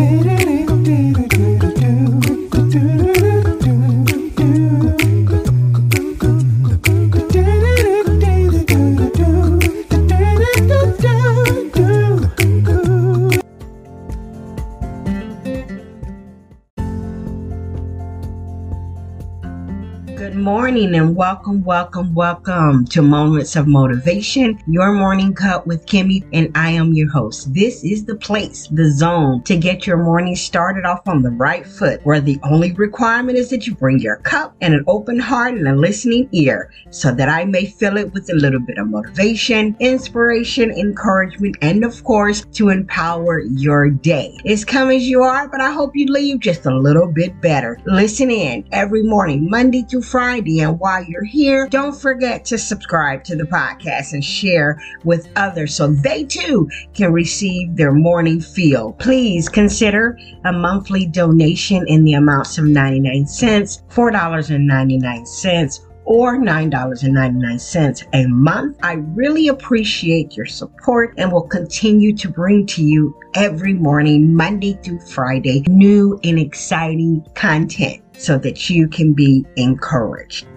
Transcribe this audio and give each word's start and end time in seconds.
morning 0.00 1.39
and 21.00 21.16
welcome, 21.16 21.64
welcome, 21.64 22.14
welcome 22.14 22.84
to 22.84 23.00
Moments 23.00 23.56
of 23.56 23.66
Motivation, 23.66 24.60
your 24.66 24.92
morning 24.92 25.32
cup 25.32 25.66
with 25.66 25.86
Kimmy, 25.86 26.22
and 26.34 26.54
I 26.54 26.72
am 26.72 26.92
your 26.92 27.08
host. 27.08 27.54
This 27.54 27.82
is 27.82 28.04
the 28.04 28.16
place, 28.16 28.68
the 28.70 28.92
zone 28.92 29.42
to 29.44 29.56
get 29.56 29.86
your 29.86 29.96
morning 29.96 30.36
started 30.36 30.84
off 30.84 31.08
on 31.08 31.22
the 31.22 31.30
right 31.30 31.66
foot, 31.66 32.02
where 32.04 32.20
the 32.20 32.38
only 32.42 32.74
requirement 32.74 33.38
is 33.38 33.48
that 33.48 33.66
you 33.66 33.74
bring 33.74 33.98
your 33.98 34.16
cup 34.16 34.54
and 34.60 34.74
an 34.74 34.84
open 34.88 35.18
heart 35.18 35.54
and 35.54 35.66
a 35.66 35.74
listening 35.74 36.28
ear 36.32 36.70
so 36.90 37.14
that 37.14 37.30
I 37.30 37.46
may 37.46 37.64
fill 37.64 37.96
it 37.96 38.12
with 38.12 38.28
a 38.28 38.34
little 38.34 38.60
bit 38.60 38.76
of 38.76 38.88
motivation, 38.88 39.74
inspiration, 39.80 40.70
encouragement, 40.70 41.56
and 41.62 41.82
of 41.82 42.04
course, 42.04 42.44
to 42.52 42.68
empower 42.68 43.40
your 43.40 43.88
day. 43.88 44.36
It's 44.44 44.66
come 44.66 44.90
as 44.90 45.08
you 45.08 45.22
are, 45.22 45.48
but 45.48 45.62
I 45.62 45.72
hope 45.72 45.96
you 45.96 46.12
leave 46.12 46.40
just 46.40 46.66
a 46.66 46.76
little 46.76 47.10
bit 47.10 47.40
better. 47.40 47.78
Listen 47.86 48.30
in 48.30 48.66
every 48.72 49.02
morning, 49.02 49.48
Monday 49.48 49.86
through 49.88 50.02
Friday 50.02 50.60
and 50.60 50.78
while 50.90 51.04
you're 51.04 51.22
here, 51.22 51.68
don't 51.68 51.94
forget 51.94 52.44
to 52.44 52.58
subscribe 52.58 53.22
to 53.22 53.36
the 53.36 53.44
podcast 53.44 54.12
and 54.12 54.24
share 54.24 54.82
with 55.04 55.28
others 55.36 55.72
so 55.72 55.86
they 55.86 56.24
too 56.24 56.68
can 56.94 57.12
receive 57.12 57.76
their 57.76 57.92
morning 57.92 58.40
feel. 58.40 58.94
Please 58.94 59.48
consider 59.48 60.18
a 60.44 60.52
monthly 60.52 61.06
donation 61.06 61.86
in 61.86 62.02
the 62.02 62.14
amounts 62.14 62.58
of 62.58 62.64
99 62.64 63.24
cents, 63.24 63.84
$4.99 63.90 65.80
or 66.06 66.36
$9.99 66.38 68.08
a 68.12 68.26
month. 68.26 68.76
I 68.82 68.94
really 68.94 69.46
appreciate 69.46 70.36
your 70.36 70.46
support 70.46 71.14
and 71.18 71.30
will 71.30 71.46
continue 71.46 72.16
to 72.16 72.28
bring 72.28 72.66
to 72.66 72.82
you 72.82 73.14
every 73.34 73.74
morning, 73.74 74.34
Monday 74.34 74.76
through 74.82 74.98
Friday, 75.02 75.62
new 75.68 76.18
and 76.24 76.36
exciting 76.36 77.24
content 77.36 78.02
so 78.12 78.38
that 78.38 78.68
you 78.68 78.88
can 78.88 79.12
be 79.12 79.46
encouraged. 79.54 80.48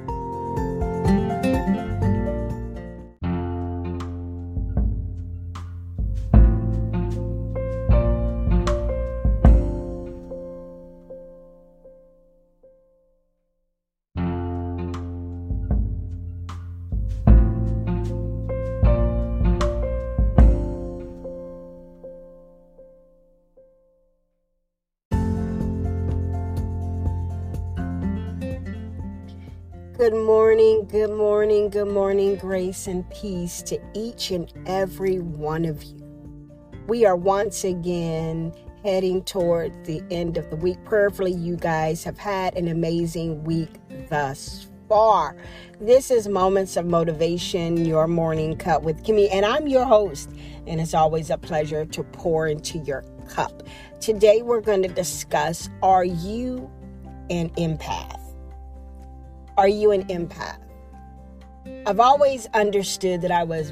Good 30.04 30.16
morning, 30.16 30.86
good 30.92 31.12
morning, 31.12 31.70
good 31.70 31.88
morning, 31.88 32.36
grace 32.36 32.88
and 32.88 33.10
peace 33.10 33.62
to 33.62 33.80
each 33.94 34.32
and 34.32 34.52
every 34.66 35.20
one 35.20 35.64
of 35.64 35.82
you. 35.82 36.52
We 36.90 37.06
are 37.06 37.16
once 37.16 37.64
again 37.64 38.54
heading 38.84 39.24
toward 39.24 39.86
the 39.86 40.04
end 40.12 40.36
of 40.36 40.50
the 40.50 40.58
week. 40.58 40.84
Prayerfully, 40.84 41.32
you 41.32 41.56
guys 41.56 42.04
have 42.04 42.18
had 42.18 42.58
an 42.58 42.68
amazing 42.68 43.46
week 43.46 43.70
thus 44.10 44.68
far. 44.90 45.38
This 45.80 46.12
is 46.12 46.28
Moments 46.28 46.76
of 46.76 46.86
Motivation, 46.86 47.86
your 47.86 48.06
morning 48.10 48.58
cup 48.58 48.84
with 48.84 49.06
Kimmy, 49.06 49.30
and 49.32 49.46
I'm 49.46 49.70
your 49.70 49.86
host, 49.86 50.30
and 50.68 50.82
it's 50.82 50.94
always 50.94 51.30
a 51.30 51.38
pleasure 51.38 51.86
to 51.86 52.04
pour 52.04 52.50
into 52.50 52.80
your 52.80 53.06
cup. 53.30 53.64
Today, 54.02 54.42
we're 54.42 54.60
going 54.60 54.82
to 54.82 54.90
discuss 54.90 55.70
Are 55.82 56.04
you 56.04 56.70
an 57.30 57.52
empath? 57.52 58.23
Are 59.56 59.68
you 59.68 59.92
an 59.92 60.04
empath? 60.06 60.58
I've 61.86 62.00
always 62.00 62.48
understood 62.56 63.22
that 63.22 63.32
I 63.32 63.44
was 63.44 63.70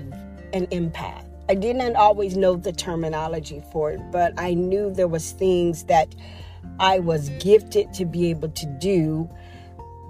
an 0.53 0.67
empath. 0.67 1.25
I 1.49 1.55
did 1.55 1.75
not 1.75 1.95
always 1.95 2.37
know 2.37 2.55
the 2.55 2.71
terminology 2.71 3.63
for 3.71 3.91
it, 3.91 3.99
but 4.11 4.33
I 4.37 4.53
knew 4.53 4.93
there 4.93 5.07
was 5.07 5.31
things 5.31 5.85
that 5.85 6.13
I 6.79 6.99
was 6.99 7.29
gifted 7.39 7.93
to 7.93 8.05
be 8.05 8.29
able 8.29 8.49
to 8.49 8.65
do 8.79 9.27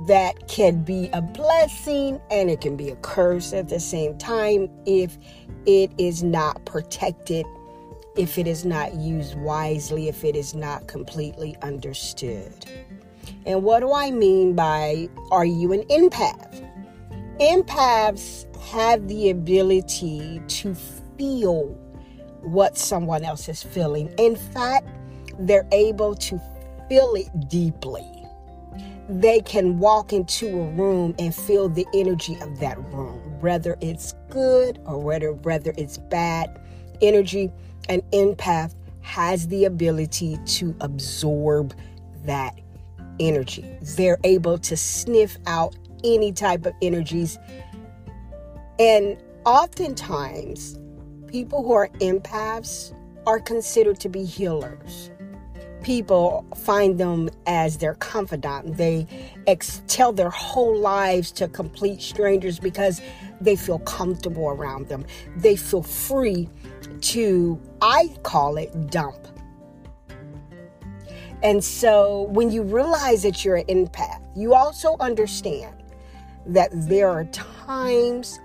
that 0.07 0.49
can 0.49 0.83
be 0.83 1.09
a 1.13 1.21
blessing 1.21 2.19
and 2.29 2.49
it 2.49 2.59
can 2.59 2.75
be 2.75 2.89
a 2.89 2.95
curse 2.97 3.53
at 3.53 3.69
the 3.69 3.79
same 3.79 4.17
time 4.17 4.69
if 4.85 5.17
it 5.65 5.91
is 5.97 6.21
not 6.21 6.65
protected, 6.65 7.45
if 8.17 8.37
it 8.37 8.45
is 8.45 8.65
not 8.65 8.93
used 8.95 9.39
wisely, 9.39 10.09
if 10.09 10.25
it 10.25 10.35
is 10.35 10.53
not 10.53 10.87
completely 10.87 11.55
understood. 11.61 12.65
And 13.45 13.63
what 13.63 13.79
do 13.79 13.91
I 13.93 14.11
mean 14.11 14.53
by 14.55 15.09
are 15.31 15.45
you 15.45 15.73
an 15.73 15.83
empath? 15.83 16.67
Empaths 17.39 18.45
have 18.71 19.07
the 19.07 19.29
ability 19.31 20.41
to 20.47 20.75
feel 21.17 21.77
what 22.41 22.77
someone 22.77 23.23
else 23.23 23.49
is 23.49 23.63
feeling. 23.63 24.13
In 24.17 24.35
fact, 24.35 24.87
they're 25.39 25.67
able 25.71 26.15
to 26.15 26.39
feel 26.87 27.13
it 27.15 27.49
deeply. 27.49 28.05
They 29.09 29.41
can 29.41 29.79
walk 29.79 30.13
into 30.13 30.47
a 30.47 30.71
room 30.71 31.15
and 31.19 31.33
feel 31.33 31.67
the 31.67 31.85
energy 31.93 32.37
of 32.41 32.59
that 32.59 32.77
room, 32.93 33.19
whether 33.41 33.75
it's 33.81 34.13
good 34.29 34.79
or 34.85 34.99
whether, 34.99 35.33
whether 35.33 35.73
it's 35.77 35.97
bad 35.97 36.61
energy. 37.01 37.51
An 37.89 38.01
empath 38.13 38.75
has 39.01 39.47
the 39.47 39.65
ability 39.65 40.37
to 40.45 40.75
absorb 40.79 41.73
that 42.23 42.60
energy. 43.21 43.65
They're 43.95 44.17
able 44.23 44.57
to 44.57 44.75
sniff 44.75 45.37
out 45.45 45.75
any 46.03 46.33
type 46.33 46.65
of 46.65 46.73
energies. 46.81 47.37
And 48.79 49.17
oftentimes, 49.45 50.79
people 51.27 51.63
who 51.63 51.73
are 51.73 51.87
empaths 51.99 52.93
are 53.25 53.39
considered 53.39 53.99
to 54.01 54.09
be 54.09 54.25
healers. 54.25 55.11
People 55.83 56.45
find 56.55 56.99
them 56.99 57.29
as 57.47 57.77
their 57.77 57.95
confidant. 57.95 58.77
They 58.77 59.07
ex- 59.47 59.81
tell 59.87 60.11
their 60.11 60.29
whole 60.29 60.77
lives 60.77 61.31
to 61.33 61.47
complete 61.47 62.01
strangers 62.01 62.59
because 62.59 63.01
they 63.39 63.55
feel 63.55 63.79
comfortable 63.79 64.49
around 64.49 64.89
them. 64.89 65.05
They 65.37 65.55
feel 65.55 65.81
free 65.81 66.49
to, 67.01 67.59
I 67.81 68.15
call 68.23 68.57
it, 68.57 68.91
dump 68.91 69.27
and 71.43 71.63
so 71.63 72.23
when 72.29 72.51
you 72.51 72.63
realize 72.63 73.23
that 73.23 73.43
you're 73.43 73.57
an 73.57 73.65
empath, 73.65 74.21
you 74.35 74.53
also 74.53 74.95
understand 74.99 75.75
that 76.45 76.69
there 76.71 77.09
are 77.09 77.25
times 77.25 78.39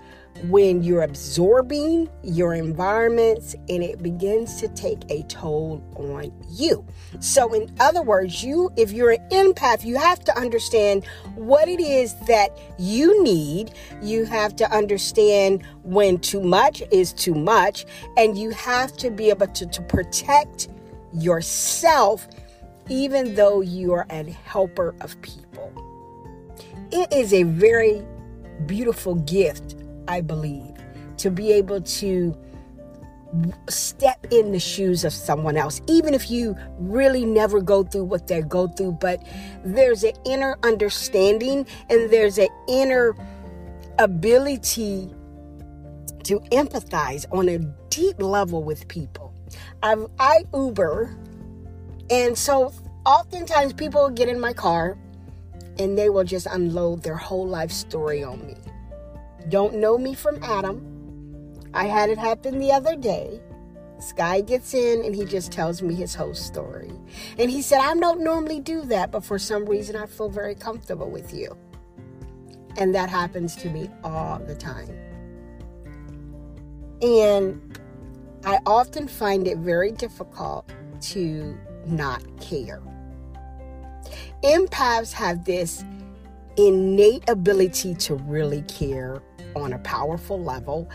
when 0.45 0.83
you're 0.83 1.01
absorbing 1.01 2.09
your 2.23 2.53
environments 2.53 3.55
and 3.69 3.83
it 3.83 4.01
begins 4.03 4.59
to 4.59 4.67
take 4.69 4.99
a 5.09 5.23
toll 5.23 5.81
on 5.95 6.31
you. 6.49 6.85
So 7.19 7.53
in 7.53 7.73
other 7.79 8.01
words, 8.01 8.43
you 8.43 8.71
if 8.75 8.91
you're 8.91 9.11
an 9.11 9.29
empath, 9.29 9.83
you 9.83 9.97
have 9.97 10.23
to 10.25 10.37
understand 10.37 11.05
what 11.35 11.67
it 11.67 11.79
is 11.79 12.13
that 12.27 12.57
you 12.77 13.23
need. 13.23 13.71
You 14.01 14.25
have 14.25 14.55
to 14.57 14.71
understand 14.71 15.63
when 15.83 16.19
too 16.19 16.41
much 16.41 16.83
is 16.91 17.13
too 17.13 17.33
much 17.33 17.85
and 18.15 18.37
you 18.37 18.51
have 18.51 18.95
to 18.97 19.09
be 19.09 19.29
able 19.29 19.47
to, 19.47 19.65
to 19.65 19.81
protect 19.81 20.67
yourself 21.13 22.27
even 22.89 23.35
though 23.35 23.61
you 23.61 23.93
are 23.93 24.05
a 24.09 24.23
helper 24.45 24.95
of 25.01 25.19
people. 25.21 25.71
It 26.91 27.11
is 27.11 27.33
a 27.33 27.43
very 27.43 28.01
beautiful 28.65 29.15
gift, 29.15 29.75
I 30.07 30.21
believe, 30.21 30.73
to 31.17 31.29
be 31.29 31.51
able 31.51 31.81
to 31.81 32.37
step 33.67 34.25
in 34.31 34.51
the 34.51 34.59
shoes 34.59 35.03
of 35.03 35.11
someone 35.11 35.57
else, 35.57 35.81
even 35.87 36.13
if 36.13 36.31
you 36.31 36.55
really 36.79 37.25
never 37.25 37.61
go 37.61 37.83
through 37.83 38.05
what 38.05 38.27
they 38.27 38.41
go 38.41 38.67
through. 38.67 38.93
But 38.93 39.21
there's 39.63 40.03
an 40.03 40.13
inner 40.25 40.57
understanding 40.63 41.67
and 41.89 42.09
there's 42.09 42.37
an 42.37 42.47
inner 42.67 43.15
ability 43.99 45.13
to 46.23 46.39
empathize 46.51 47.25
on 47.31 47.49
a 47.49 47.59
deep 47.89 48.21
level 48.21 48.63
with 48.63 48.87
people. 48.87 49.33
I've, 49.83 50.07
I 50.19 50.43
Uber 50.53 51.15
and 52.09 52.37
so 52.37 52.73
oftentimes 53.05 53.73
people 53.73 54.09
get 54.09 54.29
in 54.29 54.39
my 54.39 54.53
car 54.53 54.97
and 55.79 55.97
they 55.97 56.09
will 56.09 56.23
just 56.23 56.47
unload 56.47 57.03
their 57.03 57.15
whole 57.15 57.47
life 57.47 57.71
story 57.71 58.23
on 58.23 58.45
me. 58.45 58.55
Don't 59.49 59.75
know 59.75 59.97
me 59.97 60.13
from 60.13 60.43
Adam. 60.43 60.83
I 61.73 61.85
had 61.85 62.09
it 62.09 62.17
happen 62.17 62.59
the 62.59 62.71
other 62.71 62.95
day. 62.95 63.41
This 63.97 64.13
guy 64.13 64.41
gets 64.41 64.73
in 64.73 65.03
and 65.03 65.15
he 65.15 65.25
just 65.25 65.51
tells 65.51 65.81
me 65.81 65.95
his 65.95 66.13
whole 66.13 66.33
story. 66.33 66.91
And 67.37 67.49
he 67.49 67.61
said, 67.61 67.79
I 67.79 67.95
don't 67.95 68.21
normally 68.21 68.59
do 68.59 68.83
that, 68.85 69.11
but 69.11 69.23
for 69.23 69.39
some 69.39 69.65
reason 69.65 69.95
I 69.95 70.05
feel 70.05 70.29
very 70.29 70.55
comfortable 70.55 71.09
with 71.09 71.33
you. 71.33 71.55
And 72.77 72.93
that 72.93 73.09
happens 73.09 73.55
to 73.57 73.69
me 73.69 73.89
all 74.03 74.39
the 74.39 74.55
time. 74.55 74.95
And 77.01 77.79
I 78.45 78.59
often 78.65 79.07
find 79.07 79.47
it 79.47 79.57
very 79.57 79.91
difficult 79.91 80.71
to 81.01 81.57
not 81.89 82.21
care. 82.39 82.81
Empaths 84.43 85.11
have 85.11 85.45
this 85.45 85.83
innate 86.57 87.27
ability 87.27 87.95
to 87.95 88.15
really 88.15 88.61
care 88.63 89.21
on 89.55 89.73
a 89.73 89.79
powerful 89.79 90.41
level, 90.41 90.89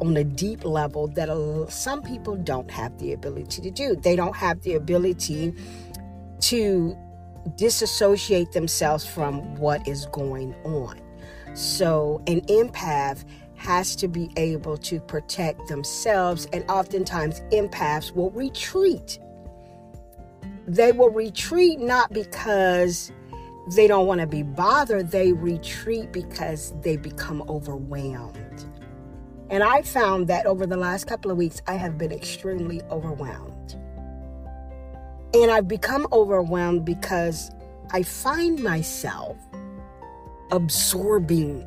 on 0.00 0.16
a 0.16 0.24
deep 0.24 0.64
level 0.64 1.08
that 1.08 1.28
some 1.68 2.02
people 2.02 2.36
don't 2.36 2.70
have 2.70 2.96
the 2.98 3.12
ability 3.12 3.62
to 3.62 3.70
do. 3.70 3.96
They 3.96 4.16
don't 4.16 4.36
have 4.36 4.60
the 4.62 4.74
ability 4.74 5.54
to 6.40 6.96
disassociate 7.56 8.52
themselves 8.52 9.06
from 9.06 9.56
what 9.56 9.86
is 9.86 10.06
going 10.06 10.54
on. 10.64 11.00
So, 11.54 12.22
an 12.26 12.42
empath 12.42 13.24
has 13.56 13.94
to 13.96 14.08
be 14.08 14.30
able 14.36 14.78
to 14.78 15.00
protect 15.00 15.68
themselves, 15.68 16.46
and 16.52 16.64
oftentimes, 16.70 17.40
empaths 17.52 18.14
will 18.14 18.30
retreat. 18.30 19.18
They 20.70 20.92
will 20.92 21.10
retreat 21.10 21.80
not 21.80 22.12
because 22.12 23.10
they 23.74 23.88
don't 23.88 24.06
want 24.06 24.20
to 24.20 24.26
be 24.28 24.44
bothered, 24.44 25.10
they 25.10 25.32
retreat 25.32 26.12
because 26.12 26.72
they 26.82 26.96
become 26.96 27.42
overwhelmed. 27.48 28.64
And 29.50 29.64
I 29.64 29.82
found 29.82 30.28
that 30.28 30.46
over 30.46 30.66
the 30.66 30.76
last 30.76 31.08
couple 31.08 31.32
of 31.32 31.36
weeks, 31.36 31.60
I 31.66 31.74
have 31.74 31.98
been 31.98 32.12
extremely 32.12 32.82
overwhelmed. 32.88 33.74
And 35.34 35.50
I've 35.50 35.66
become 35.66 36.06
overwhelmed 36.12 36.84
because 36.84 37.50
I 37.90 38.04
find 38.04 38.62
myself 38.62 39.36
absorbing 40.52 41.66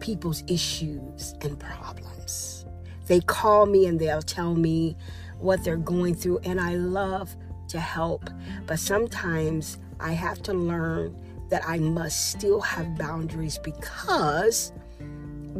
people's 0.00 0.42
issues 0.48 1.36
and 1.42 1.56
problems. 1.60 2.66
They 3.06 3.20
call 3.20 3.66
me 3.66 3.86
and 3.86 4.00
they'll 4.00 4.20
tell 4.20 4.56
me 4.56 4.96
what 5.38 5.62
they're 5.62 5.76
going 5.76 6.16
through, 6.16 6.38
and 6.38 6.60
I 6.60 6.74
love 6.74 7.36
to 7.68 7.80
help. 7.80 8.30
But 8.66 8.78
sometimes 8.78 9.78
I 10.00 10.12
have 10.12 10.42
to 10.44 10.52
learn 10.52 11.16
that 11.48 11.62
I 11.66 11.78
must 11.78 12.30
still 12.30 12.60
have 12.60 12.98
boundaries 12.98 13.58
because 13.58 14.72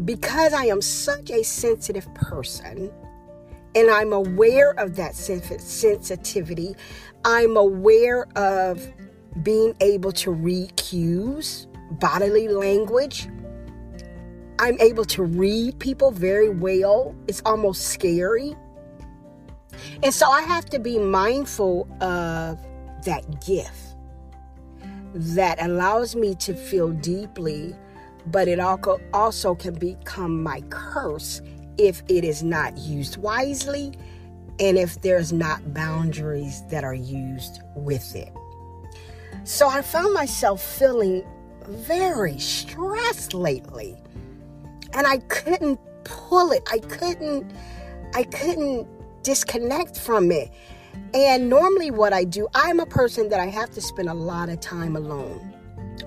because 0.05 0.53
I 0.53 0.67
am 0.67 0.81
such 0.81 1.31
a 1.31 1.43
sensitive 1.43 2.13
person 2.15 2.93
and 3.75 3.91
I'm 3.91 4.13
aware 4.13 4.73
of 4.79 4.97
that 4.97 5.15
sensitivity, 5.15 6.75
I'm 7.25 7.57
aware 7.57 8.27
of 8.37 8.87
being 9.43 9.75
able 9.81 10.13
to 10.13 10.31
read 10.31 10.75
cues, 10.77 11.67
bodily 11.93 12.49
language. 12.49 13.29
I'm 14.59 14.81
able 14.81 15.05
to 15.07 15.23
read 15.23 15.79
people 15.79 16.11
very 16.11 16.49
well. 16.49 17.15
It's 17.29 17.43
almost 17.45 17.89
scary. 17.89 18.57
And 20.03 20.15
so 20.15 20.31
I 20.31 20.43
have 20.43 20.67
to 20.67 20.79
be 20.79 20.99
mindful 20.99 21.89
of 22.01 22.59
that 23.05 23.45
gift 23.45 23.95
that 25.13 25.61
allows 25.61 26.15
me 26.15 26.35
to 26.37 26.55
feel 26.55 26.91
deeply, 26.91 27.75
but 28.27 28.47
it 28.47 28.61
also 28.61 29.55
can 29.55 29.75
become 29.75 30.43
my 30.43 30.61
curse 30.71 31.41
if 31.79 32.03
it 32.09 32.25
is 32.25 32.43
not 32.43 32.77
used 32.79 33.17
wisely 33.17 33.93
and 34.61 34.77
if 34.77 35.01
there's 35.01 35.33
not 35.33 35.73
boundaries 35.73 36.63
that 36.71 36.85
are 36.85 36.95
used 36.95 37.61
with 37.75 38.15
it. 38.15 38.33
So 39.45 39.69
I 39.69 39.83
found 39.83 40.13
myself 40.15 40.63
feeling 40.63 41.25
very 41.67 42.39
stressed 42.39 43.35
lately. 43.35 43.97
And 44.93 45.07
I 45.07 45.19
couldn't 45.19 45.81
pull 46.05 46.53
it. 46.53 46.63
I 46.71 46.79
couldn't 46.79 47.53
I 48.15 48.25
couldn't 48.25 48.89
disconnect 49.29 50.01
from 50.01 50.33
it. 50.33 50.51
And 51.13 51.51
normally, 51.51 51.91
what 51.91 52.15
I 52.15 52.25
do, 52.25 52.49
I'm 52.55 52.81
a 52.81 52.87
person 52.87 53.29
that 53.29 53.39
I 53.39 53.49
have 53.49 53.71
to 53.73 53.81
spend 53.83 54.09
a 54.09 54.15
lot 54.15 54.49
of 54.49 54.59
time 54.61 54.97
alone. 54.97 55.55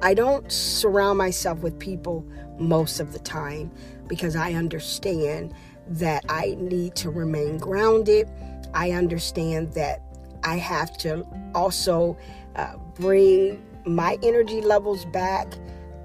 I 0.02 0.16
don't 0.16 0.52
surround 0.52 1.20
myself 1.20 1.60
with 1.60 1.78
people 1.78 2.26
most 2.58 3.00
of 3.00 3.14
the 3.14 3.20
time 3.20 3.70
because 4.08 4.36
I 4.36 4.54
understand 4.54 5.54
that 5.88 6.26
I 6.30 6.56
need 6.58 6.96
to 6.96 7.12
remain 7.12 7.60
grounded. 7.60 8.28
I 8.74 8.90
understand 8.94 9.74
that 9.74 10.02
I 10.44 10.56
have 10.56 10.98
to 11.00 11.24
also 11.54 12.18
uh, 12.56 12.76
bring 12.96 13.64
my 13.86 14.18
energy 14.24 14.62
levels 14.62 15.06
back 15.06 15.54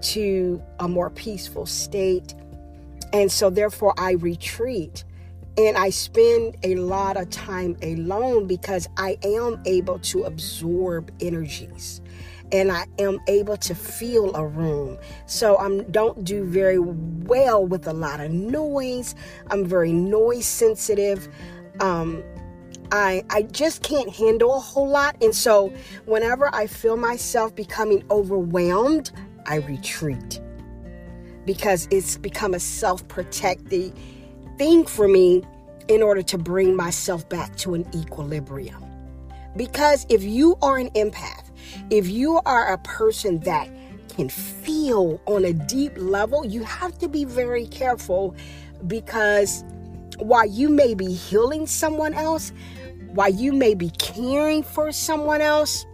to 0.03 0.63
a 0.81 0.87
more 0.87 1.09
peaceful 1.09 1.65
state. 1.65 2.35
And 3.15 3.33
so, 3.33 3.49
therefore, 3.49 3.95
I 3.97 4.13
retreat 4.13 5.05
and 5.59 5.77
I 5.77 5.91
spend 5.91 6.57
a 6.63 6.75
lot 6.77 7.17
of 7.17 7.31
time 7.31 7.77
alone 7.83 8.47
because 8.47 8.89
I 8.97 9.19
am 9.23 9.61
able 9.65 9.99
to 10.01 10.25
absorb 10.25 11.11
energies 11.21 12.01
and 12.53 12.71
I 12.71 12.87
am 12.99 13.21
able 13.27 13.57
to 13.57 13.75
feel 13.75 14.35
a 14.37 14.47
room. 14.47 14.99
So 15.27 15.57
I 15.57 15.83
don't 15.91 16.25
do 16.25 16.45
very 16.45 16.79
well 16.79 17.67
with 17.67 17.87
a 17.87 17.93
lot 17.93 18.21
of 18.21 18.31
noise. 18.31 19.15
I'm 19.51 19.65
very 19.65 19.93
noise 19.93 20.47
sensitive. 20.47 21.29
Um, 21.81 22.23
I 22.93 23.25
I 23.31 23.43
just 23.43 23.83
can't 23.83 24.09
handle 24.09 24.55
a 24.55 24.61
whole 24.61 24.89
lot, 24.89 25.17
and 25.21 25.35
so 25.35 25.73
whenever 26.05 26.55
I 26.55 26.69
feel 26.69 26.97
myself 26.97 27.55
becoming 27.55 28.05
overwhelmed, 28.11 29.11
I 29.47 29.57
retreat 29.57 30.41
because 31.45 31.89
it's 31.91 32.17
become 32.17 32.55
a 32.55 32.61
self-protective 32.61 33.93
thing 34.59 34.87
for 34.87 35.09
me 35.09 35.43
in 35.89 36.03
order 36.03 36.23
to 36.23 36.39
bring 36.39 36.75
myself 36.75 37.29
back 37.29 37.55
to 37.57 37.75
an 37.75 37.87
equilibrium. 37.95 38.85
Because 39.57 40.07
if 40.09 40.23
you 40.23 40.57
are 40.63 40.77
an 40.77 40.91
empath, 40.91 41.51
if 41.91 42.09
you 42.09 42.41
are 42.45 42.73
a 42.73 42.79
person 42.79 43.41
that 43.41 43.69
can 44.09 44.29
feel 44.29 45.21
on 45.27 45.45
a 45.45 45.53
deep 45.53 45.93
level, 45.97 46.45
you 46.45 46.63
have 46.65 46.99
to 46.99 47.09
be 47.09 47.25
very 47.25 47.67
careful 47.67 48.35
because 48.87 49.65
while 50.19 50.47
you 50.47 50.69
may 50.69 50.95
be 50.95 51.13
healing 51.13 51.67
someone 51.67 52.15
else, 52.15 52.53
while 53.13 53.33
you 53.33 53.53
may 53.53 53.75
be 53.75 53.91
caring 53.91 54.63
for 54.63 54.93
someone 54.93 55.41
else, 55.41 55.87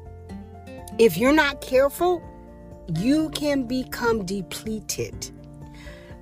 if 0.98 1.16
you're 1.16 1.32
not 1.32 1.60
careful, 1.60 2.22
you 2.98 3.30
can 3.30 3.64
become 3.64 4.24
depleted 4.24 5.30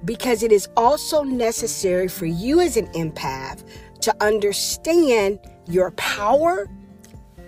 because 0.05 0.43
it 0.43 0.53
is 0.53 0.69
also 0.77 1.23
necessary 1.23 2.09
for 2.09 2.27
you 2.27 2.61
as 2.61 2.77
an 2.77 2.87
empath 2.89 3.65
to 4.01 4.15
understand 4.23 5.39
your 5.67 5.91
power 5.93 6.69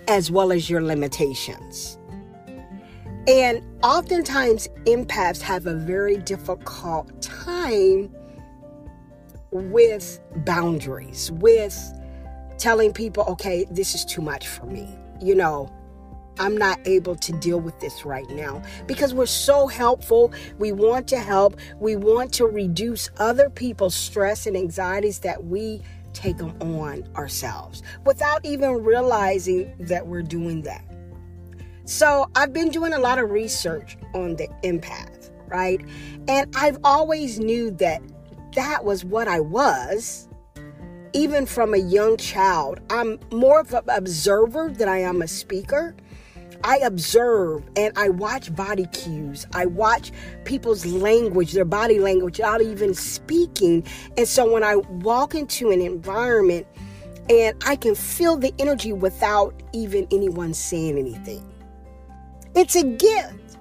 as 0.07 0.29
well 0.29 0.51
as 0.51 0.69
your 0.69 0.81
limitations. 0.81 1.97
And 3.27 3.63
oftentimes, 3.83 4.67
empaths 4.85 5.41
have 5.41 5.65
a 5.65 5.75
very 5.75 6.17
difficult 6.17 7.21
time 7.21 8.13
with 9.51 10.19
boundaries, 10.45 11.31
with 11.31 11.93
telling 12.57 12.91
people, 12.91 13.23
okay, 13.29 13.65
this 13.71 13.95
is 13.95 14.03
too 14.03 14.21
much 14.21 14.47
for 14.47 14.65
me. 14.65 14.89
You 15.21 15.35
know, 15.35 15.71
I'm 16.39 16.57
not 16.57 16.79
able 16.85 17.15
to 17.15 17.31
deal 17.33 17.59
with 17.59 17.79
this 17.79 18.05
right 18.05 18.29
now 18.29 18.61
because 18.87 19.13
we're 19.13 19.25
so 19.25 19.67
helpful. 19.67 20.33
We 20.57 20.71
want 20.71 21.07
to 21.09 21.19
help. 21.19 21.57
We 21.79 21.95
want 21.95 22.33
to 22.33 22.45
reduce 22.45 23.09
other 23.17 23.49
people's 23.49 23.95
stress 23.95 24.47
and 24.47 24.57
anxieties 24.57 25.19
that 25.19 25.43
we 25.43 25.81
take 26.13 26.37
them 26.37 26.55
on 26.61 27.07
ourselves 27.15 27.81
without 28.05 28.45
even 28.45 28.83
realizing 28.83 29.73
that 29.79 30.05
we're 30.05 30.21
doing 30.21 30.61
that. 30.63 30.83
So, 31.85 32.29
I've 32.35 32.53
been 32.53 32.69
doing 32.69 32.93
a 32.93 32.99
lot 32.99 33.19
of 33.19 33.29
research 33.29 33.97
on 34.13 34.37
the 34.37 34.47
empath, 34.63 35.31
right? 35.47 35.81
And 36.29 36.55
I've 36.55 36.77
always 36.83 37.39
knew 37.39 37.71
that 37.71 38.01
that 38.55 38.85
was 38.85 39.03
what 39.03 39.27
I 39.27 39.41
was 39.41 40.29
even 41.13 41.45
from 41.45 41.73
a 41.73 41.77
young 41.77 42.17
child. 42.17 42.79
I'm 42.89 43.19
more 43.31 43.59
of 43.59 43.73
an 43.73 43.83
observer 43.87 44.69
than 44.75 44.89
I 44.89 44.99
am 44.99 45.21
a 45.21 45.27
speaker. 45.27 45.95
I 46.63 46.77
observe 46.77 47.63
and 47.75 47.97
I 47.97 48.09
watch 48.09 48.55
body 48.55 48.85
cues. 48.87 49.45
I 49.53 49.65
watch 49.65 50.11
people's 50.45 50.85
language, 50.85 51.51
their 51.51 51.65
body 51.65 51.99
language, 51.99 52.37
without 52.37 52.61
even 52.61 52.93
speaking. 52.93 53.85
And 54.17 54.27
so 54.27 54.51
when 54.51 54.63
I 54.63 54.77
walk 54.77 55.35
into 55.35 55.71
an 55.71 55.81
environment 55.81 56.65
and 57.29 57.61
I 57.65 57.75
can 57.75 57.95
feel 57.95 58.37
the 58.37 58.53
energy 58.59 58.93
without 58.93 59.61
even 59.73 60.07
anyone 60.11 60.53
saying 60.53 60.97
anything, 60.97 61.45
it's 62.55 62.75
a 62.75 62.83
gift. 62.83 63.57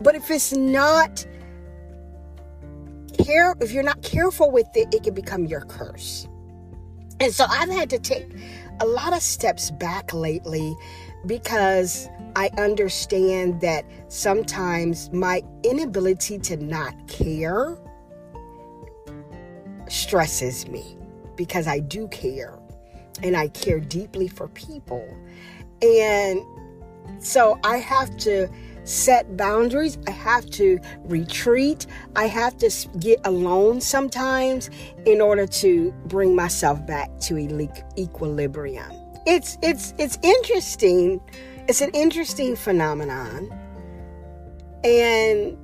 But 0.00 0.14
if 0.14 0.30
it's 0.30 0.52
not 0.52 1.26
care, 3.18 3.54
if 3.60 3.72
you're 3.72 3.82
not 3.82 4.02
careful 4.02 4.50
with 4.50 4.68
it, 4.74 4.94
it 4.94 5.02
can 5.02 5.14
become 5.14 5.46
your 5.46 5.62
curse. 5.62 6.26
And 7.20 7.32
so 7.32 7.46
I've 7.48 7.70
had 7.70 7.90
to 7.90 7.98
take 7.98 8.28
a 8.80 8.86
lot 8.86 9.14
of 9.14 9.22
steps 9.22 9.70
back 9.70 10.12
lately 10.12 10.76
because 11.24 12.08
I 12.36 12.50
understand 12.58 13.62
that 13.62 13.86
sometimes 14.08 15.10
my 15.10 15.42
inability 15.62 16.38
to 16.40 16.58
not 16.58 17.08
care 17.08 17.78
stresses 19.88 20.68
me 20.68 20.98
because 21.34 21.66
I 21.66 21.78
do 21.78 22.06
care 22.08 22.58
and 23.22 23.38
I 23.38 23.48
care 23.48 23.80
deeply 23.80 24.28
for 24.28 24.48
people. 24.48 25.02
And 25.80 26.42
so 27.20 27.58
I 27.64 27.78
have 27.78 28.14
to 28.18 28.48
set 28.84 29.38
boundaries. 29.38 29.96
I 30.06 30.10
have 30.10 30.44
to 30.50 30.78
retreat. 31.04 31.86
I 32.16 32.26
have 32.26 32.58
to 32.58 32.70
get 32.98 33.18
alone 33.24 33.80
sometimes 33.80 34.68
in 35.06 35.22
order 35.22 35.46
to 35.46 35.90
bring 36.04 36.36
myself 36.36 36.86
back 36.86 37.18
to 37.20 37.38
equilibrium. 37.96 38.92
It's 39.24 39.56
it's 39.62 39.94
it's 39.96 40.18
interesting. 40.22 41.20
It's 41.68 41.80
an 41.80 41.90
interesting 41.90 42.54
phenomenon. 42.54 43.50
And 44.84 45.58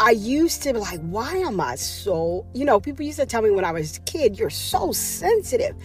I 0.00 0.10
used 0.10 0.62
to 0.64 0.72
be 0.72 0.80
like, 0.80 1.00
why 1.02 1.36
am 1.36 1.60
I 1.60 1.76
so, 1.76 2.44
you 2.52 2.64
know, 2.64 2.80
people 2.80 3.04
used 3.04 3.20
to 3.20 3.26
tell 3.26 3.40
me 3.40 3.50
when 3.50 3.64
I 3.64 3.70
was 3.70 3.98
a 3.98 4.00
kid, 4.00 4.36
you're 4.36 4.50
so 4.50 4.90
sensitive. 4.90 5.76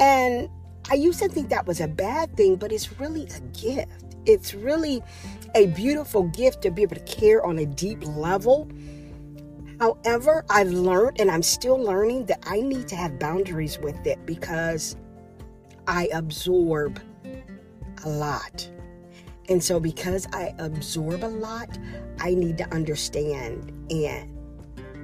And 0.00 0.48
I 0.90 0.94
used 0.94 1.18
to 1.18 1.28
think 1.28 1.50
that 1.50 1.66
was 1.66 1.82
a 1.82 1.88
bad 1.88 2.34
thing, 2.34 2.56
but 2.56 2.72
it's 2.72 2.98
really 2.98 3.26
a 3.36 3.40
gift. 3.52 4.16
It's 4.24 4.54
really 4.54 5.02
a 5.54 5.66
beautiful 5.66 6.22
gift 6.22 6.62
to 6.62 6.70
be 6.70 6.80
able 6.80 6.96
to 6.96 7.02
care 7.02 7.44
on 7.44 7.58
a 7.58 7.66
deep 7.66 8.06
level. 8.06 8.70
However, 9.80 10.46
I've 10.48 10.70
learned 10.70 11.20
and 11.20 11.30
I'm 11.30 11.42
still 11.42 11.76
learning 11.76 12.24
that 12.26 12.42
I 12.46 12.62
need 12.62 12.88
to 12.88 12.96
have 12.96 13.18
boundaries 13.18 13.78
with 13.78 14.06
it 14.06 14.24
because 14.24 14.96
I 15.86 16.08
absorb 16.14 17.02
a 18.04 18.08
lot. 18.08 18.70
And 19.48 19.62
so, 19.64 19.80
because 19.80 20.26
I 20.32 20.54
absorb 20.58 21.24
a 21.24 21.26
lot, 21.26 21.78
I 22.20 22.34
need 22.34 22.58
to 22.58 22.74
understand 22.74 23.72
and 23.90 24.30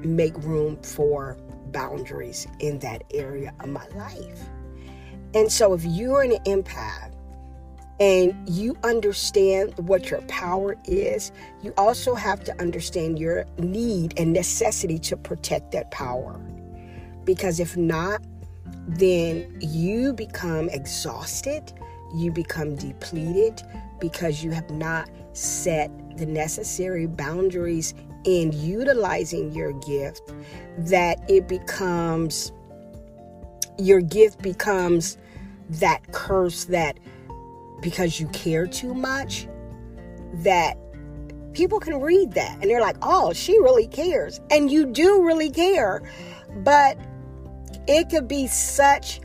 make 0.04 0.36
room 0.38 0.76
for 0.82 1.38
boundaries 1.72 2.46
in 2.60 2.78
that 2.80 3.04
area 3.12 3.54
of 3.60 3.68
my 3.70 3.86
life. 3.88 4.40
And 5.34 5.50
so, 5.50 5.72
if 5.72 5.84
you're 5.84 6.22
an 6.22 6.32
empath 6.44 7.14
and 8.00 8.48
you 8.48 8.76
understand 8.84 9.72
what 9.78 10.10
your 10.10 10.20
power 10.22 10.76
is, 10.84 11.32
you 11.62 11.72
also 11.78 12.14
have 12.14 12.44
to 12.44 12.60
understand 12.60 13.18
your 13.18 13.46
need 13.58 14.18
and 14.18 14.32
necessity 14.32 14.98
to 14.98 15.16
protect 15.16 15.72
that 15.72 15.90
power. 15.90 16.38
Because 17.24 17.60
if 17.60 17.76
not, 17.76 18.22
then 18.86 19.56
you 19.60 20.12
become 20.12 20.68
exhausted, 20.68 21.72
you 22.14 22.30
become 22.30 22.76
depleted 22.76 23.62
because 24.00 24.42
you 24.42 24.50
have 24.50 24.70
not 24.70 25.08
set 25.32 25.90
the 26.16 26.26
necessary 26.26 27.06
boundaries 27.06 27.94
in 28.24 28.52
utilizing 28.52 29.52
your 29.52 29.72
gift, 29.80 30.32
that 30.78 31.18
it 31.28 31.46
becomes, 31.48 32.52
your 33.78 34.00
gift 34.00 34.40
becomes 34.42 35.18
that 35.68 36.00
curse 36.12 36.64
that 36.66 36.98
because 37.82 38.20
you 38.20 38.28
care 38.28 38.66
too 38.66 38.94
much 38.94 39.46
that 40.34 40.76
people 41.52 41.78
can 41.78 42.00
read 42.00 42.32
that 42.32 42.58
and 42.60 42.70
they're 42.70 42.80
like, 42.80 42.96
oh, 43.02 43.32
she 43.32 43.58
really 43.58 43.86
cares. 43.86 44.40
And 44.50 44.70
you 44.70 44.86
do 44.86 45.22
really 45.22 45.50
care. 45.50 46.02
But 46.58 46.98
it 47.86 48.08
could 48.10 48.28
be 48.28 48.46
such 48.46 49.20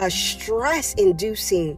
a 0.00 0.10
stress 0.10 0.94
inducing 0.94 1.76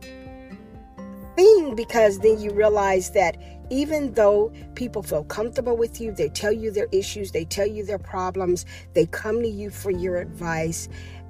thing 1.36 1.74
because 1.74 2.18
then 2.20 2.40
you 2.40 2.50
realize 2.52 3.10
that 3.10 3.36
even 3.70 4.12
though 4.14 4.52
people 4.74 5.02
feel 5.02 5.24
comfortable 5.24 5.76
with 5.76 6.00
you, 6.00 6.12
they 6.12 6.28
tell 6.28 6.52
you 6.52 6.70
their 6.70 6.88
issues, 6.92 7.32
they 7.32 7.44
tell 7.44 7.66
you 7.66 7.84
their 7.84 7.98
problems, 7.98 8.64
they 8.94 9.06
come 9.06 9.42
to 9.42 9.48
you 9.48 9.70
for 9.70 9.90
your 9.90 10.16
advice, 10.16 10.88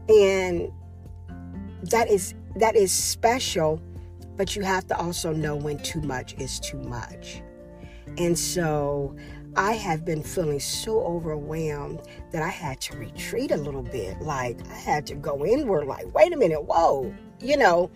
and 0.08 0.70
that 1.90 2.08
is 2.08 2.34
that 2.56 2.76
is 2.76 2.92
special 2.92 3.80
but 4.36 4.56
you 4.56 4.62
have 4.62 4.86
to 4.88 4.98
also 4.98 5.32
know 5.32 5.56
when 5.56 5.78
too 5.78 6.00
much 6.00 6.34
is 6.34 6.58
too 6.58 6.78
much. 6.78 7.42
And 8.18 8.38
so 8.38 9.14
I 9.56 9.72
have 9.72 10.04
been 10.04 10.22
feeling 10.22 10.60
so 10.60 11.00
overwhelmed 11.02 12.00
that 12.30 12.42
I 12.42 12.48
had 12.48 12.80
to 12.82 12.96
retreat 12.96 13.50
a 13.50 13.56
little 13.56 13.82
bit. 13.82 14.20
Like 14.22 14.58
I 14.70 14.74
had 14.74 15.06
to 15.08 15.14
go 15.14 15.44
inward, 15.44 15.86
like, 15.86 16.12
wait 16.14 16.32
a 16.32 16.36
minute, 16.36 16.64
whoa, 16.64 17.14
you 17.40 17.56
know. 17.56 17.90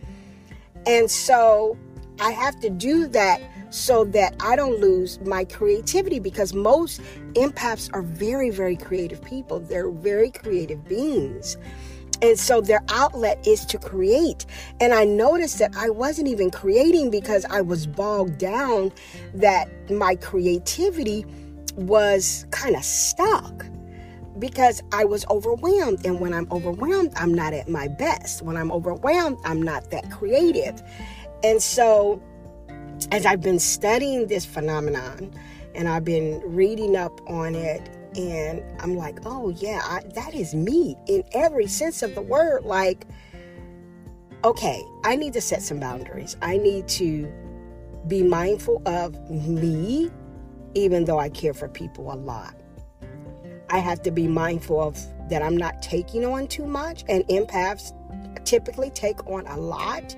And 0.87 1.11
so 1.11 1.79
I 2.21 2.31
have 2.33 2.61
to 2.61 2.71
do 2.71 3.07
that 3.09 3.41
so 3.71 4.05
that 4.05 4.37
I 4.41 4.55
don't 4.57 4.81
lose 4.81 5.19
my 5.21 5.45
creativity 5.45 6.19
because 6.19 6.53
most 6.53 7.01
empaths 7.33 7.91
are 7.93 8.03
very, 8.03 8.51
very 8.51 8.77
creative 8.77 9.23
people. 9.23 9.61
They're 9.61 9.91
very 9.91 10.31
creative 10.31 10.87
beings. 10.87 11.57
And 12.23 12.39
so 12.39 12.61
their 12.61 12.83
outlet 12.89 13.47
is 13.47 13.67
to 13.67 13.79
create. 13.79 14.47
And 14.81 14.95
I 14.95 15.05
noticed 15.05 15.59
that 15.59 15.77
I 15.77 15.91
wasn't 15.91 16.29
even 16.29 16.51
creating 16.51 17.11
because 17.11 17.45
I 17.47 17.61
was 17.61 17.87
bogged 17.87 18.39
down, 18.39 18.93
that 19.35 19.91
my 19.91 20.17
creativity 20.17 21.27
was 21.76 22.47
kind 22.50 22.76
of 22.76 22.85
stuck 22.85 23.66
because 24.38 24.83
I 24.92 25.04
was 25.04 25.25
overwhelmed. 25.30 26.04
And 26.04 26.21
when 26.21 26.35
I'm 26.35 26.47
overwhelmed, 26.50 27.12
I'm 27.16 27.33
not 27.33 27.52
at 27.52 27.68
my 27.68 27.88
best. 27.88 28.42
When 28.42 28.56
I'm 28.56 28.71
overwhelmed, 28.71 29.38
I'm 29.45 29.62
not 29.62 29.90
that 29.90 30.11
creative. 30.11 30.83
And 31.42 31.62
so, 31.62 32.21
as 33.12 33.26
I've 33.26 33.42
been 33.42 33.59
studying 33.59 34.26
this 34.26 34.45
phenomenon 34.45 35.33
and 35.75 35.88
I've 35.88 36.04
been 36.04 36.40
reading 36.45 36.97
up 36.97 37.21
on 37.28 37.54
it 37.54 37.88
and 38.16 38.62
I'm 38.80 38.97
like, 38.97 39.18
oh, 39.26 39.50
yeah, 39.50 39.80
I, 39.85 40.00
that 40.14 40.35
is 40.35 40.54
me 40.54 40.97
in 41.06 41.23
every 41.33 41.66
sense 41.66 42.02
of 42.02 42.14
the 42.14 42.23
word. 42.23 42.64
Like, 42.64 43.06
okay, 44.45 44.83
I 45.04 45.16
need 45.16 45.35
to 45.35 45.40
set 45.40 45.62
some 45.62 45.78
boundaries. 45.78 46.37
I 46.40 46.56
need 46.56 46.88
to 46.88 47.30
be 48.06 48.23
mindful 48.23 48.80
of 48.87 49.30
me, 49.30 50.11
even 50.76 51.06
though 51.06 51.18
I 51.18 51.30
care 51.30 51.54
for 51.54 51.68
people 51.68 52.12
a 52.12 52.14
lot. 52.14 52.54
I 53.71 53.78
have 53.78 54.02
to 54.02 54.11
be 54.11 54.28
mindful 54.28 54.80
of 54.80 54.99
that 55.30 55.42
I'm 55.42 55.56
not 55.56 55.83
taking 55.83 56.25
on 56.25 56.47
too 56.47 56.66
much, 56.66 57.02
and 57.09 57.25
empaths 57.28 57.92
typically 58.45 58.90
take 58.90 59.26
on 59.26 59.47
a 59.47 59.56
lot. 59.56 60.14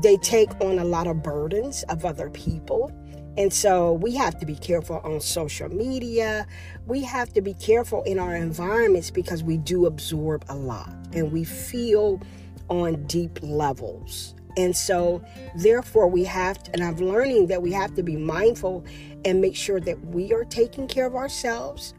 They 0.00 0.16
take 0.18 0.50
on 0.60 0.78
a 0.78 0.84
lot 0.84 1.06
of 1.06 1.22
burdens 1.22 1.82
of 1.84 2.04
other 2.04 2.30
people. 2.30 2.92
And 3.36 3.52
so 3.52 3.94
we 3.94 4.14
have 4.14 4.38
to 4.38 4.46
be 4.46 4.54
careful 4.54 5.00
on 5.04 5.20
social 5.20 5.68
media. 5.68 6.46
We 6.86 7.02
have 7.02 7.34
to 7.34 7.42
be 7.42 7.52
careful 7.52 8.02
in 8.04 8.18
our 8.18 8.34
environments 8.34 9.10
because 9.10 9.42
we 9.42 9.58
do 9.58 9.84
absorb 9.84 10.44
a 10.48 10.54
lot 10.54 10.88
and 11.12 11.32
we 11.32 11.44
feel 11.44 12.20
on 12.68 13.04
deep 13.06 13.38
levels. 13.42 14.35
And 14.56 14.74
so, 14.74 15.22
therefore, 15.54 16.08
we 16.08 16.24
have 16.24 16.62
to, 16.62 16.72
and 16.72 16.82
I'm 16.82 16.96
learning 16.96 17.48
that 17.48 17.62
we 17.62 17.72
have 17.72 17.94
to 17.94 18.02
be 18.02 18.16
mindful 18.16 18.84
and 19.24 19.40
make 19.40 19.56
sure 19.56 19.80
that 19.80 20.00
we 20.06 20.32
are 20.32 20.44
taking 20.44 20.88
care 20.88 21.06
of 21.06 21.14
ourselves. 21.14 21.94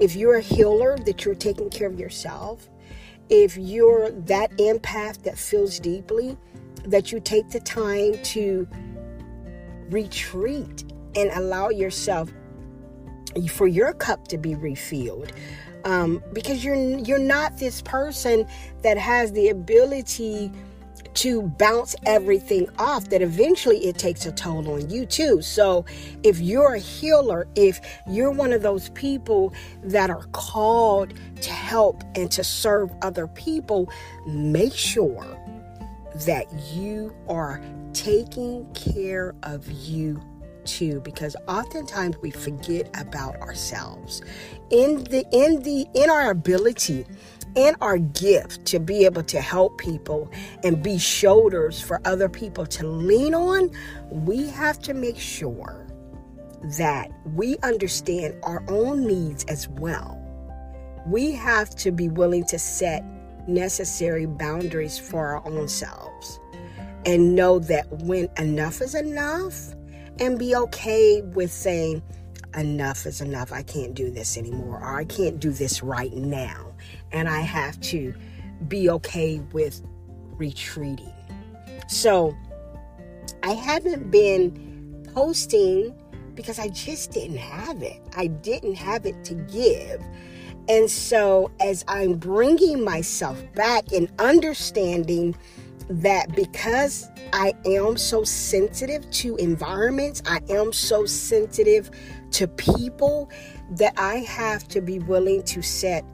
If 0.00 0.16
you're 0.16 0.36
a 0.36 0.40
healer, 0.40 0.96
that 1.04 1.24
you're 1.24 1.34
taking 1.34 1.70
care 1.70 1.88
of 1.88 1.98
yourself. 1.98 2.68
If 3.28 3.56
you're 3.56 4.10
that 4.10 4.50
empath 4.52 5.22
that 5.22 5.38
feels 5.38 5.78
deeply, 5.78 6.36
that 6.86 7.12
you 7.12 7.20
take 7.20 7.50
the 7.50 7.60
time 7.60 8.22
to 8.22 8.68
retreat 9.90 10.84
and 11.14 11.30
allow 11.32 11.68
yourself 11.68 12.30
for 13.50 13.66
your 13.66 13.92
cup 13.92 14.28
to 14.28 14.38
be 14.38 14.54
refilled 14.54 15.32
um, 15.84 16.22
because 16.32 16.64
you're 16.64 16.98
you're 16.98 17.18
not 17.18 17.58
this 17.58 17.82
person 17.82 18.46
that 18.82 18.96
has 18.96 19.32
the 19.32 19.48
ability 19.48 20.50
to 21.14 21.42
bounce 21.42 21.94
everything 22.06 22.68
off 22.78 23.08
that 23.10 23.22
eventually 23.22 23.86
it 23.86 23.98
takes 23.98 24.26
a 24.26 24.32
toll 24.32 24.68
on 24.70 24.90
you 24.90 25.06
too. 25.06 25.40
So 25.42 25.84
if 26.22 26.40
you're 26.40 26.74
a 26.74 26.78
healer 26.78 27.46
if 27.54 27.80
you're 28.08 28.30
one 28.30 28.52
of 28.52 28.62
those 28.62 28.88
people 28.90 29.52
that 29.82 30.10
are 30.10 30.24
called 30.32 31.14
to 31.40 31.50
help 31.50 32.02
and 32.14 32.30
to 32.32 32.44
serve 32.44 32.90
other 33.02 33.26
people 33.28 33.90
make 34.26 34.74
sure 34.74 35.38
that 36.26 36.46
you 36.72 37.14
are 37.28 37.60
taking 37.92 38.66
care 38.74 39.34
of 39.42 39.70
you 39.70 40.20
too 40.64 41.00
because 41.00 41.36
oftentimes 41.46 42.16
we 42.22 42.30
forget 42.30 42.88
about 42.98 43.36
ourselves. 43.36 44.22
In 44.70 45.04
the 45.04 45.24
in 45.32 45.62
the 45.62 45.86
in 45.94 46.10
our 46.10 46.30
ability 46.30 47.06
in 47.56 47.74
our 47.80 47.98
gift 47.98 48.64
to 48.64 48.78
be 48.78 49.04
able 49.04 49.22
to 49.22 49.40
help 49.40 49.78
people 49.78 50.30
and 50.62 50.82
be 50.82 50.98
shoulders 50.98 51.80
for 51.80 52.00
other 52.04 52.28
people 52.28 52.66
to 52.66 52.86
lean 52.86 53.34
on 53.34 53.70
we 54.10 54.48
have 54.48 54.78
to 54.80 54.94
make 54.94 55.18
sure 55.18 55.86
that 56.78 57.10
we 57.34 57.56
understand 57.62 58.34
our 58.42 58.64
own 58.68 59.06
needs 59.06 59.44
as 59.44 59.68
well 59.68 60.20
we 61.06 61.32
have 61.32 61.70
to 61.70 61.92
be 61.92 62.08
willing 62.08 62.44
to 62.44 62.58
set 62.58 63.04
necessary 63.46 64.26
boundaries 64.26 64.98
for 64.98 65.36
our 65.36 65.46
own 65.46 65.68
selves 65.68 66.40
and 67.06 67.34
know 67.34 67.58
that 67.58 67.90
when 68.02 68.28
enough 68.38 68.80
is 68.80 68.94
enough, 68.94 69.74
and 70.20 70.38
be 70.38 70.54
okay 70.54 71.22
with 71.22 71.50
saying, 71.50 72.02
enough 72.56 73.04
is 73.06 73.20
enough. 73.20 73.52
I 73.52 73.62
can't 73.62 73.94
do 73.94 74.10
this 74.10 74.38
anymore, 74.38 74.78
or 74.78 74.96
I 74.96 75.04
can't 75.04 75.40
do 75.40 75.50
this 75.50 75.82
right 75.82 76.12
now. 76.12 76.73
And 77.14 77.28
I 77.28 77.40
have 77.40 77.80
to 77.82 78.12
be 78.68 78.90
okay 78.90 79.40
with 79.52 79.80
retreating. 80.36 81.12
So 81.88 82.36
I 83.42 83.52
haven't 83.52 84.10
been 84.10 85.08
posting 85.14 85.94
because 86.34 86.58
I 86.58 86.68
just 86.68 87.12
didn't 87.12 87.38
have 87.38 87.82
it. 87.82 88.02
I 88.16 88.26
didn't 88.26 88.74
have 88.74 89.06
it 89.06 89.24
to 89.24 89.34
give. 89.34 90.04
And 90.68 90.90
so, 90.90 91.50
as 91.60 91.84
I'm 91.88 92.14
bringing 92.14 92.82
myself 92.82 93.42
back 93.54 93.92
and 93.92 94.10
understanding 94.18 95.36
that 95.88 96.34
because 96.34 97.10
I 97.34 97.52
am 97.66 97.98
so 97.98 98.24
sensitive 98.24 99.08
to 99.10 99.36
environments, 99.36 100.22
I 100.26 100.40
am 100.48 100.72
so 100.72 101.04
sensitive 101.04 101.90
to 102.32 102.48
people, 102.48 103.30
that 103.72 103.94
I 103.96 104.16
have 104.16 104.68
to 104.68 104.80
be 104.80 104.98
willing 105.00 105.42
to 105.44 105.62
set 105.62 106.04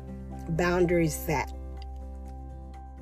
boundaries 0.57 1.25
that 1.27 1.53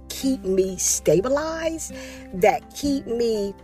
keep 0.09 0.43
me 0.45 0.76
stabilized, 0.76 1.95
that 2.35 2.62
keep 2.75 3.07
me 3.07 3.55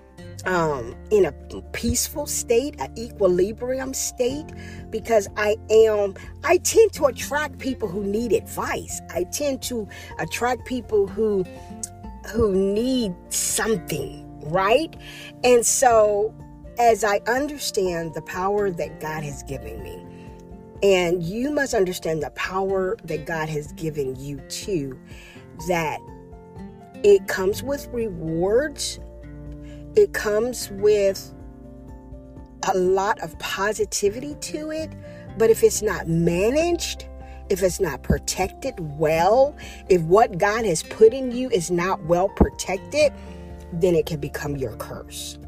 um, 0.47 0.95
in 1.11 1.25
a 1.25 1.33
peaceful 1.73 2.26
state, 2.26 2.76
an 2.79 2.97
equilibrium 2.99 3.95
state, 3.95 4.47
because 4.91 5.29
I 5.37 5.57
am, 5.71 6.14
I 6.45 6.59
tend 6.59 6.93
to 6.95 7.07
attract 7.07 7.59
people 7.59 7.88
who 7.88 8.05
need 8.05 8.33
advice. 8.33 9.00
I 9.11 9.25
tend 9.25 9.62
to 9.62 9.88
attract 10.19 10.64
people 10.64 11.07
who, 11.07 11.45
who 12.31 12.53
need 12.55 13.14
something, 13.31 14.25
right? 14.50 14.95
And 15.43 15.64
so, 15.64 16.35
as 16.79 17.05
I 17.05 17.21
understand 17.29 18.14
the 18.14 18.23
power 18.23 18.71
that 18.71 19.00
God 19.00 19.23
has 19.23 19.43
given 19.45 19.83
me, 19.83 20.05
and 20.85 21.21
you 21.25 21.50
must 21.50 21.75
understand 21.75 22.23
the 22.23 22.31
power 22.31 22.97
that 23.05 23.26
God 23.26 23.49
has 23.49 23.73
given 23.73 24.14
you 24.14 24.38
too, 24.49 24.97
that 25.67 25.99
it 27.03 27.26
comes 27.26 27.64
with 27.64 27.88
rewards 27.88 29.00
it 29.97 30.12
comes 30.12 30.71
with 30.73 31.33
a 32.64 32.76
lot 32.76 33.21
of 33.21 33.38
positivity 33.38 34.35
to 34.41 34.73
it, 34.73 34.91
but 35.38 35.50
if 35.50 35.62
it's 35.62 35.83
not 35.83 36.09
managed, 36.09 37.07
if 37.49 37.62
it's 37.62 37.79
not 37.79 38.03
protected 38.03 38.75
well, 38.99 39.55
if 39.88 40.03
what 40.03 40.38
God 40.38 40.64
has 40.64 40.83
put 40.83 41.12
in 41.14 41.31
you 41.31 41.49
is 41.50 41.71
not 41.71 42.03
well 42.07 42.29
protected, 42.29 43.12
then 43.73 43.95
it 43.95 44.07
can 44.07 44.19
become 44.19 44.57
your 44.57 44.75
curse. 44.76 45.38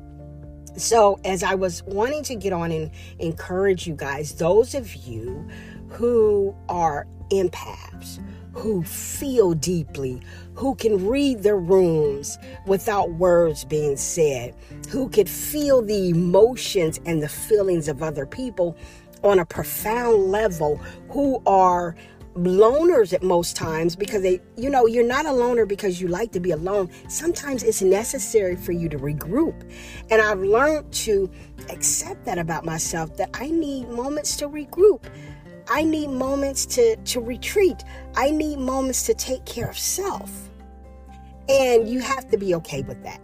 So, 0.76 1.18
as 1.24 1.42
I 1.42 1.54
was 1.54 1.82
wanting 1.84 2.22
to 2.24 2.34
get 2.34 2.52
on 2.52 2.70
and 2.70 2.90
encourage 3.18 3.86
you 3.86 3.94
guys, 3.94 4.34
those 4.34 4.74
of 4.74 4.94
you 4.94 5.48
who 5.88 6.54
are 6.68 7.06
empaths, 7.30 8.20
who 8.52 8.82
feel 8.82 9.54
deeply, 9.54 10.20
who 10.54 10.74
can 10.74 11.06
read 11.06 11.42
the 11.42 11.54
rooms 11.54 12.38
without 12.66 13.10
words 13.12 13.64
being 13.64 13.96
said, 13.96 14.54
who 14.90 15.08
could 15.08 15.30
feel 15.30 15.80
the 15.80 16.10
emotions 16.10 17.00
and 17.06 17.22
the 17.22 17.28
feelings 17.28 17.88
of 17.88 18.02
other 18.02 18.26
people 18.26 18.76
on 19.22 19.38
a 19.38 19.46
profound 19.46 20.24
level, 20.30 20.76
who 21.08 21.42
are 21.46 21.96
loners 22.36 23.12
at 23.12 23.22
most 23.22 23.56
times 23.56 23.96
because 23.96 24.22
they, 24.22 24.40
you 24.56 24.68
know, 24.70 24.86
you're 24.86 25.06
not 25.06 25.26
a 25.26 25.32
loner 25.32 25.66
because 25.66 26.00
you 26.00 26.08
like 26.08 26.32
to 26.32 26.40
be 26.40 26.50
alone. 26.50 26.90
Sometimes 27.08 27.62
it's 27.62 27.82
necessary 27.82 28.56
for 28.56 28.72
you 28.72 28.88
to 28.88 28.98
regroup. 28.98 29.68
And 30.10 30.20
I've 30.20 30.40
learned 30.40 30.92
to 30.92 31.30
accept 31.70 32.24
that 32.26 32.38
about 32.38 32.64
myself 32.64 33.16
that 33.16 33.30
I 33.34 33.50
need 33.50 33.88
moments 33.88 34.36
to 34.36 34.48
regroup. 34.48 35.04
I 35.68 35.82
need 35.82 36.08
moments 36.08 36.66
to, 36.66 36.96
to 36.96 37.20
retreat. 37.20 37.82
I 38.14 38.30
need 38.30 38.58
moments 38.58 39.04
to 39.06 39.14
take 39.14 39.44
care 39.46 39.68
of 39.68 39.78
self. 39.78 40.30
And 41.48 41.88
you 41.88 42.00
have 42.00 42.28
to 42.30 42.38
be 42.38 42.54
okay 42.56 42.82
with 42.82 43.02
that. 43.02 43.20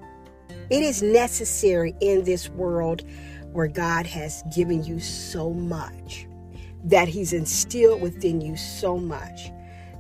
It 0.71 0.83
is 0.83 1.03
necessary 1.03 1.95
in 2.01 2.25
this 2.25 2.49
world 2.49 3.03
where 3.53 3.69
God 3.69 4.07
has 4.07 4.43
given 4.55 4.83
you 4.83 4.99
so 4.99 5.53
much, 5.53 6.27
that 6.85 7.09
He's 7.09 7.33
instilled 7.33 8.01
within 8.01 8.41
you 8.41 8.57
so 8.57 8.99
much, 8.99 9.51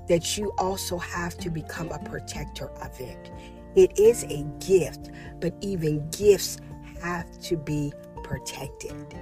that 0.09 0.37
you 0.37 0.53
also 0.59 0.99
have 0.99 1.37
to 1.39 1.51
become 1.51 1.91
a 1.91 1.99
protector 2.01 2.69
of 2.81 3.01
it. 3.01 3.31
It 3.75 3.99
is 3.99 4.25
a 4.25 4.45
gift, 4.65 5.11
but 5.41 5.55
even 5.61 6.09
gifts 6.11 6.59
have 7.01 7.41
to 7.43 7.57
be 7.57 7.93
protected. 8.23 9.15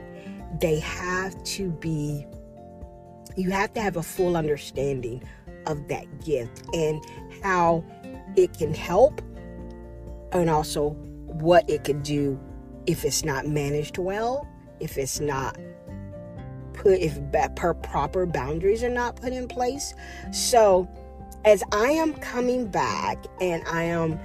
They 0.60 0.80
have 0.80 1.42
to 1.44 1.70
be 1.70 2.26
you 3.36 3.50
have 3.50 3.72
to 3.74 3.80
have 3.80 3.96
a 3.96 4.02
full 4.02 4.36
understanding 4.36 5.22
of 5.66 5.88
that 5.88 6.24
gift 6.24 6.62
and 6.74 7.02
how 7.42 7.84
it 8.36 8.52
can 8.58 8.74
help 8.74 9.22
and 10.32 10.50
also 10.50 10.90
what 11.26 11.68
it 11.68 11.84
could 11.84 12.02
do 12.02 12.38
if 12.86 13.04
it's 13.04 13.24
not 13.24 13.46
managed 13.46 13.98
well, 13.98 14.46
if 14.80 14.98
it's 14.98 15.20
not 15.20 15.56
put 16.80 16.98
if 16.98 17.18
proper 17.54 18.24
boundaries 18.24 18.82
are 18.82 18.88
not 18.90 19.16
put 19.16 19.34
in 19.34 19.46
place. 19.46 19.92
So 20.32 20.88
as 21.44 21.62
I 21.72 21.90
am 21.90 22.14
coming 22.14 22.66
back 22.66 23.22
and 23.40 23.62
I 23.68 23.82
am 23.82 24.18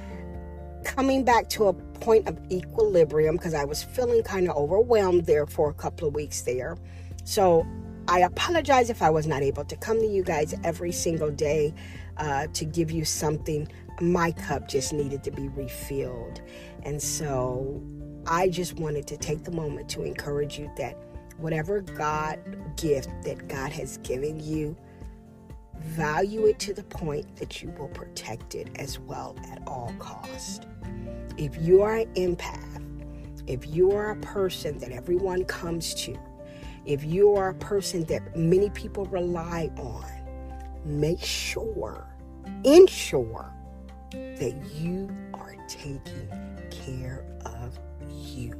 coming 0.86 1.26
back 1.26 1.50
to 1.50 1.68
a 1.68 1.74
point 1.74 2.30
of 2.30 2.40
equilibrium 2.50 3.36
because 3.36 3.54
I 3.54 3.66
was 3.66 3.84
feeling 3.84 4.24
kind 4.24 4.50
of 4.50 4.56
overwhelmed 4.56 5.26
there 5.26 5.46
for 5.46 5.70
a 5.70 5.74
couple 5.74 6.08
of 6.08 6.16
weeks 6.16 6.42
there. 6.44 6.78
So 7.26 7.68
I 8.08 8.20
apologize 8.20 8.90
if 8.90 9.02
I 9.02 9.10
was 9.10 9.28
not 9.28 9.42
able 9.42 9.66
to 9.66 9.76
come 9.76 10.00
to 10.00 10.08
you 10.08 10.24
guys 10.24 10.56
every 10.64 10.94
single 10.94 11.32
day 11.32 11.74
uh, 12.18 12.48
to 12.54 12.64
give 12.64 12.90
you 12.90 13.04
something. 13.04 13.68
My 14.00 14.32
cup 14.32 14.70
just 14.70 14.94
needed 14.94 15.24
to 15.24 15.32
be 15.32 15.50
refilled. 15.50 16.42
And 16.84 17.02
so 17.02 17.82
I 18.28 18.48
just 18.48 18.80
wanted 18.80 19.08
to 19.08 19.18
take 19.18 19.44
the 19.44 19.52
moment 19.52 19.90
to 19.90 20.04
encourage 20.04 20.58
you 20.58 20.72
that 20.78 20.98
whatever 21.38 21.82
God 21.82 22.40
gift 22.78 23.10
that 23.24 23.48
God 23.48 23.72
has 23.72 23.98
given 24.00 24.40
you, 24.40 24.76
value 25.80 26.46
it 26.46 26.60
to 26.60 26.74
the 26.74 26.84
point 26.84 27.36
that 27.38 27.62
you 27.62 27.70
will 27.78 27.90
protect 27.90 28.56
it 28.56 28.70
as 28.76 29.00
well 29.00 29.36
at 29.52 29.62
all 29.68 29.94
cost. 30.00 30.68
If 31.38 31.58
you 31.62 31.82
are 31.82 31.98
an 31.98 32.14
empath, 32.16 32.82
if 33.48 33.68
you 33.68 33.92
are 33.92 34.12
a 34.12 34.16
person 34.18 34.78
that 34.80 34.92
everyone 34.92 35.46
comes 35.46 35.94
to, 36.06 36.18
if 36.86 37.04
you 37.04 37.36
are 37.36 37.50
a 37.50 37.54
person 37.56 38.04
that 38.06 38.38
many 38.38 38.70
people 38.70 39.06
rely 39.06 39.70
on, 39.78 40.06
make 40.86 41.22
sure, 41.22 42.08
ensure 42.64 43.52
that 44.12 44.56
you 44.74 45.10
are 45.34 45.56
taking 45.68 46.00
care 46.72 47.26
of 47.46 47.78
you. 48.10 48.54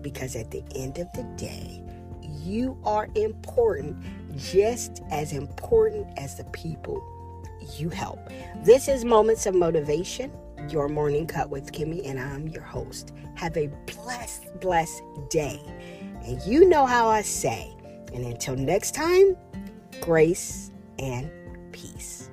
Because 0.00 0.34
at 0.36 0.50
the 0.50 0.62
end 0.74 0.98
of 0.98 1.06
the 1.12 1.22
day, 1.36 1.82
you 2.42 2.76
are 2.84 3.08
important, 3.14 3.96
just 4.36 5.02
as 5.10 5.32
important 5.32 6.06
as 6.18 6.36
the 6.36 6.44
people 6.44 7.02
you 7.76 7.88
help. 7.88 8.18
This 8.64 8.88
is 8.88 9.04
Moments 9.04 9.46
of 9.46 9.54
Motivation, 9.54 10.32
your 10.68 10.88
morning 10.88 11.26
cut 11.26 11.50
with 11.50 11.72
Kimmy, 11.72 12.08
and 12.08 12.18
I'm 12.18 12.48
your 12.48 12.62
host. 12.62 13.12
Have 13.36 13.56
a 13.56 13.68
blessed, 13.86 14.60
blessed 14.60 15.02
day. 15.30 15.60
And 16.24 16.40
you 16.42 16.68
know 16.68 16.86
how 16.86 17.08
I 17.08 17.22
say, 17.22 17.72
and 18.12 18.24
until 18.24 18.56
next 18.56 18.94
time, 18.94 19.36
grace 20.00 20.70
and 20.98 21.30
peace. 21.72 22.30